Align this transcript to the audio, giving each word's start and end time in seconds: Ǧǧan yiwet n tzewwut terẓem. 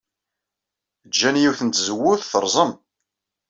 Ǧǧan 1.09 1.35
yiwet 1.41 1.61
n 1.63 1.69
tzewwut 1.71 2.21
terẓem. 2.31 2.71